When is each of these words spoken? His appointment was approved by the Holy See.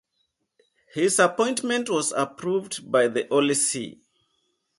His 0.95 1.19
appointment 1.19 1.87
was 1.87 2.11
approved 2.11 2.91
by 2.91 3.07
the 3.07 3.27
Holy 3.29 3.53
See. 3.53 4.01